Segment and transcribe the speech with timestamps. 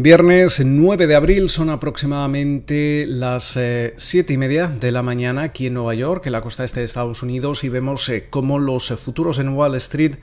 [0.00, 5.66] Viernes 9 de abril son aproximadamente las eh, 7 y media de la mañana aquí
[5.66, 8.90] en Nueva York, en la costa este de Estados Unidos, y vemos eh, cómo los
[8.90, 10.14] futuros en Wall Street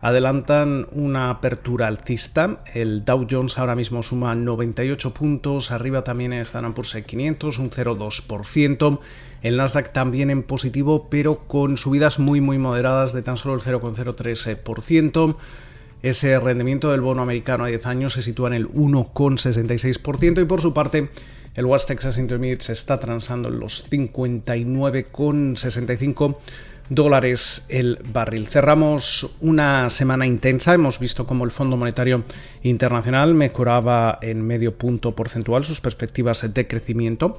[0.00, 2.64] adelantan una apertura alcista.
[2.72, 9.00] El Dow Jones ahora mismo suma 98 puntos, arriba también están por 500, un 0,2%.
[9.42, 13.60] El Nasdaq también en positivo, pero con subidas muy muy moderadas de tan solo el
[13.60, 15.36] 0,03%.
[16.02, 20.60] Ese rendimiento del bono americano a 10 años se sitúa en el 1,66% y por
[20.60, 21.08] su parte
[21.54, 26.36] el West Texas Intermediate se está transando en los 59,65
[26.88, 28.46] dólares el barril.
[28.46, 30.72] Cerramos una semana intensa.
[30.72, 32.22] Hemos visto cómo el Fondo Monetario
[32.62, 37.36] Internacional mejoraba en medio punto porcentual sus perspectivas de crecimiento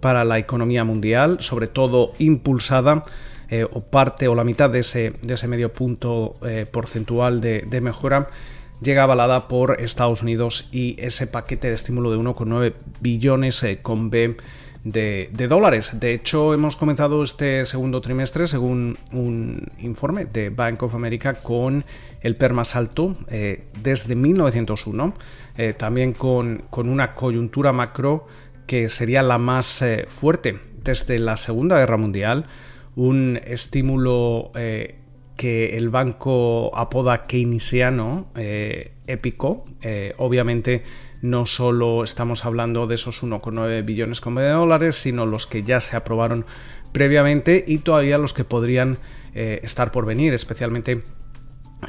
[0.00, 3.02] para la economía mundial, sobre todo impulsada
[3.50, 7.80] eh, o parte o la mitad de ese, de ese medio punto eh, porcentual de,
[7.80, 8.28] mejora
[8.82, 14.10] llega avalada por Estados Unidos y ese paquete de estímulo de 1,9 billones eh, con
[14.10, 14.36] B
[14.84, 15.98] de, de, dólares.
[15.98, 21.86] De hecho, hemos comenzado este segundo trimestre, según un informe de Bank of America, con
[22.20, 23.16] el PER más alto
[23.82, 25.14] desde 1901,
[25.56, 28.26] eh, también con, con, una coyuntura macro
[28.66, 32.46] que sería la más fuerte desde la Segunda Guerra Mundial
[32.98, 34.96] un estímulo eh,
[35.36, 39.64] que el banco apoda keynesiano eh, épico.
[39.82, 40.82] Eh, obviamente
[41.22, 45.96] no solo estamos hablando de esos 1,9 billones de dólares, sino los que ya se
[45.96, 46.44] aprobaron
[46.90, 48.98] previamente y todavía los que podrían
[49.34, 51.02] estar por venir, especialmente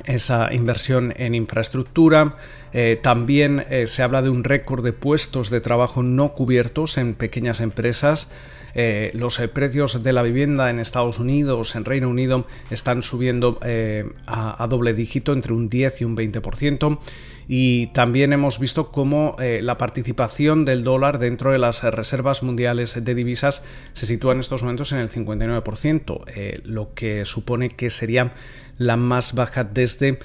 [0.05, 2.33] esa inversión en infraestructura.
[3.01, 8.31] También se habla de un récord de puestos de trabajo no cubiertos en pequeñas empresas.
[8.75, 13.59] Eh, los eh, precios de la vivienda en Estados Unidos, en Reino Unido, están subiendo
[13.63, 16.99] eh, a, doble dígito, entre un 10 y un 20%.
[17.47, 23.15] Y también hemos visto cómo la participación del dólar dentro de las reservas mundiales de
[23.15, 23.63] divisas
[23.93, 28.31] se sitúa en estos momentos en el 59%, eh, lo que supone que sería
[28.77, 30.19] la más baja desde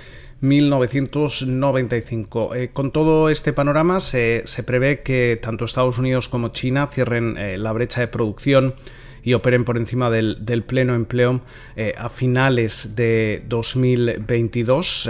[0.45, 2.55] 1995.
[2.55, 7.57] Eh, con todo este panorama se, prevé que tanto Estados Unidos como China cierren eh,
[7.57, 8.75] la brecha de producción
[9.23, 11.41] y operen por encima del, del pleno empleo
[11.77, 15.09] eh, a finales de 2022.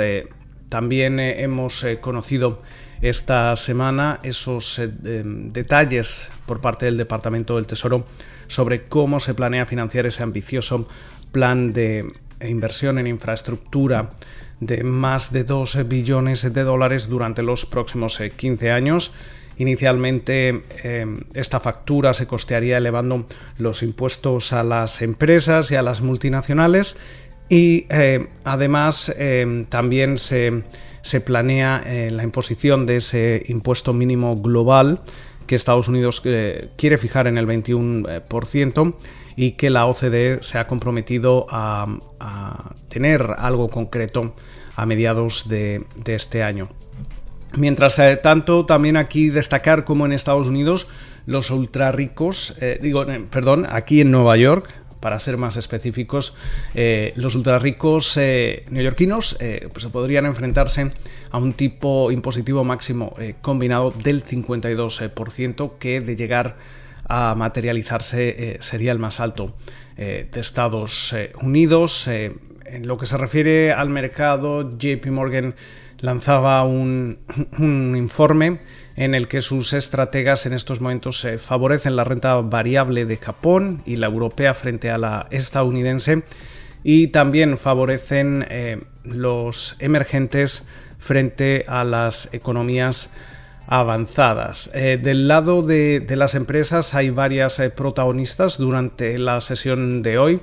[0.68, 2.62] también hemos conocido
[3.02, 8.06] esta semana esos detalles por parte del Departamento del Tesoro
[8.46, 10.88] sobre cómo se planea financiar ese ambicioso
[11.32, 12.06] plan de
[12.40, 14.10] inversión en infraestructura
[14.60, 19.12] de más de 2 billones de dólares durante los próximos 15 años.
[19.56, 23.26] Inicialmente eh, esta factura se costearía elevando
[23.58, 26.96] los impuestos a las empresas y a las multinacionales
[27.48, 30.64] y eh, además eh, también se,
[31.02, 35.02] se planea eh, la imposición de ese impuesto mínimo global
[35.46, 38.94] que Estados Unidos eh, quiere fijar en el 21%
[39.36, 41.86] y que la OCDE se ha comprometido a,
[42.88, 44.34] tener algo concreto
[44.76, 46.68] a mediados de, este año.
[47.56, 50.88] Mientras eh, tanto, también aquí destacar como en Estados Unidos
[51.26, 54.68] los ultra ricos, eh, digo, eh, perdón, aquí en Nueva York,
[55.00, 56.34] para ser más específicos,
[57.16, 59.36] los ultra ricos neoyorquinos
[59.74, 60.92] pues podrían enfrentarse
[61.30, 66.56] a un tipo impositivo máximo combinado del 52%, que de llegar
[67.08, 69.56] a materializarse sería el más alto
[69.96, 72.08] de Estados Unidos.
[72.08, 75.54] en lo que se refiere al mercado, JP Morgan
[76.00, 77.18] lanzaba un,
[77.58, 78.58] un informe
[78.96, 83.82] en el que sus estrategas en estos momentos eh, favorecen la renta variable de Japón
[83.86, 86.22] y la europea frente a la estadounidense
[86.82, 90.64] y también favorecen eh, los emergentes
[90.98, 93.10] frente a las economías
[93.66, 94.70] avanzadas.
[94.74, 100.40] Eh, del lado de, las empresas hay varias eh, protagonistas durante la sesión de hoy.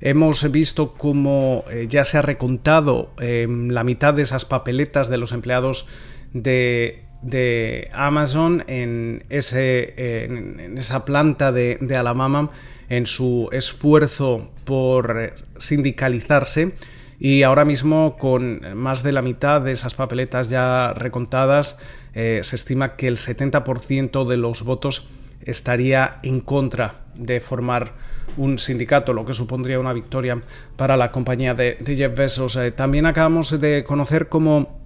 [0.00, 5.32] Hemos visto cómo eh, ya se ha recontado la mitad de esas papeletas de los
[5.32, 5.86] empleados
[6.34, 12.50] de Amazon en esa planta de, de, Alabama
[12.90, 16.74] en su esfuerzo por sindicalizarse
[17.18, 21.78] y ahora mismo con más de la mitad de esas papeletas ya recontadas
[22.14, 25.08] eh, se estima que el 70% de los votos
[25.44, 27.92] estaría en contra de formar
[28.36, 30.40] un sindicato, lo que supondría una victoria
[30.76, 32.56] para la compañía de, de Jeff Bezos.
[32.56, 34.78] Eh, también acabamos de conocer cómo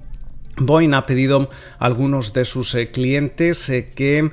[0.56, 1.48] Boeing ha pedido
[1.78, 4.30] a algunos de sus eh, clientes que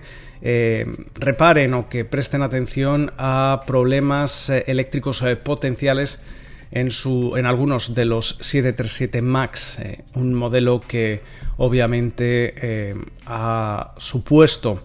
[1.16, 6.22] reparen o que presten atención a problemas eléctricos potenciales
[6.76, 9.80] en, su, en algunos de los 737 MAX,
[10.14, 11.22] un modelo que
[11.58, 12.94] obviamente
[13.26, 14.84] ha supuesto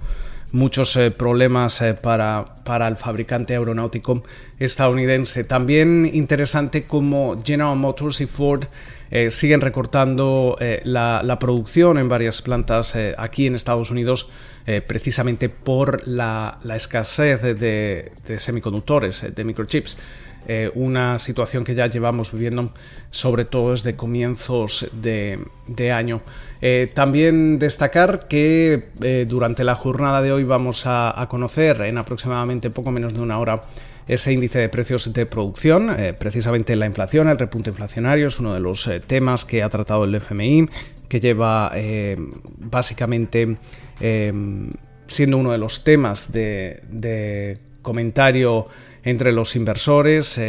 [0.52, 4.22] muchos problemas para, para, el fabricante aeronáutico
[4.58, 5.44] estadounidense.
[5.44, 8.64] También interesante como General Motors y Ford
[9.12, 14.28] eh, siguen recortando eh, la, producción en varias plantas eh, aquí en Estados Unidos
[14.86, 19.98] precisamente por la, escasez de, semiconductores, de microchips.
[20.74, 22.72] Una situación que ya llevamos viviendo
[23.10, 25.38] sobre todo desde comienzos de,
[25.92, 26.22] año.
[26.94, 28.88] también destacar que
[29.28, 33.62] durante la jornada de hoy vamos a conocer en aproximadamente poco menos de una hora
[34.10, 35.94] ese índice de precios de producción.
[35.96, 39.68] Eh, precisamente la inflación, el repunte inflacionario es uno de los eh, temas que ha
[39.68, 40.68] tratado el FMI,
[41.08, 42.16] que lleva eh,
[42.58, 43.56] básicamente
[45.06, 48.66] siendo uno de los temas de, comentario
[49.04, 50.40] entre los inversores.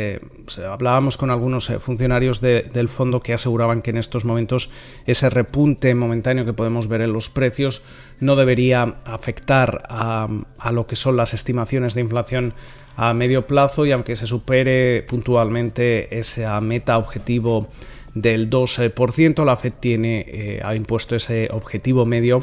[0.70, 4.70] hablábamos con algunos funcionarios del fondo que aseguraban que en estos momentos
[5.06, 7.82] ese repunte momentáneo que podemos ver en los precios
[8.20, 10.28] no debería afectar a,
[10.60, 12.54] a lo que son las estimaciones de inflación
[12.98, 17.70] a medio plazo y aunque se supere puntualmente ese meta objetivo
[18.14, 22.40] del 2%, la Fed tiene, eh, ha impuesto ese objetivo medio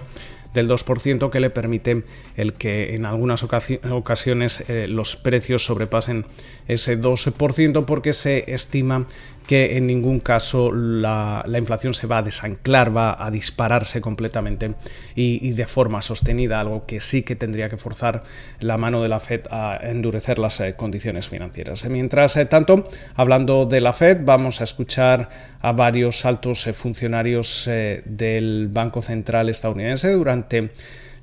[0.55, 2.03] del 2% que le permite
[2.37, 6.25] el que en algunas ocasiones eh, los precios sobrepasen
[6.67, 9.07] ese 12% porque se estima
[9.49, 14.75] que en ningún caso la, inflación se va a desanclar, va a dispararse completamente
[15.15, 18.25] y, de forma sostenida, algo que sí que tendría que forzar
[18.61, 21.89] la mano de la Fed a endurecer las eh, condiciones financieras.
[21.89, 22.85] Mientras eh, tanto,
[23.15, 25.31] hablando de la Fed, vamos a escuchar
[25.63, 27.71] a varios altos eh, funcionarios
[28.05, 30.69] del Banco Central estadounidense durante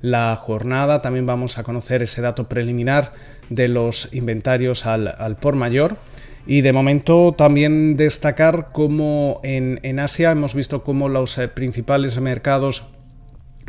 [0.00, 1.00] la jornada.
[1.00, 3.12] También vamos a conocer ese dato preliminar
[3.50, 5.96] de los inventarios al, al por mayor.
[6.46, 12.84] Y de momento también destacar cómo en, Asia hemos visto cómo los eh, principales mercados